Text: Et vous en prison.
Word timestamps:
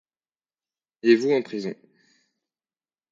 Et 1.03 1.15
vous 1.15 1.29
en 1.31 1.43
prison. 1.43 1.75